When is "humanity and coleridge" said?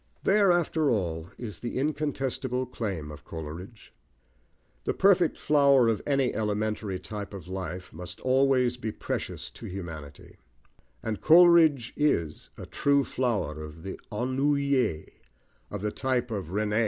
9.67-11.93